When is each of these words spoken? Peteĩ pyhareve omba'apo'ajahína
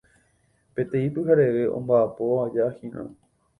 Peteĩ 0.79 1.11
pyhareve 1.17 1.63
omba'apo'ajahína 1.77 3.01